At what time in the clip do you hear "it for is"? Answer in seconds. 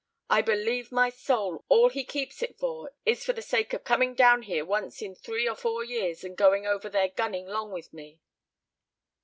2.41-3.23